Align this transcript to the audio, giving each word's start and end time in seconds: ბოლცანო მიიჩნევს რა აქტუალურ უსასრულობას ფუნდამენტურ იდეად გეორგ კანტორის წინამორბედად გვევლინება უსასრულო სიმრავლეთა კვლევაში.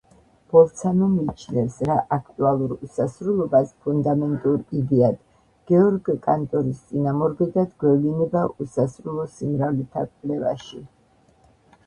ბოლცანო 0.53 1.07
მიიჩნევს 1.15 1.75
რა 1.89 1.95
აქტუალურ 2.15 2.71
უსასრულობას 2.87 3.73
ფუნდამენტურ 3.83 4.55
იდეად 4.79 5.19
გეორგ 5.73 6.09
კანტორის 6.23 6.79
წინამორბედად 6.93 7.75
გვევლინება 7.85 8.43
უსასრულო 8.67 9.27
სიმრავლეთა 9.35 10.07
კვლევაში. 10.17 10.83